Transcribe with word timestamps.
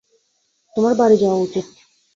তোমার 0.75 0.93
বাড়ি 0.95 1.17
যাওয়া 1.17 1.39
উচিত। 1.39 1.65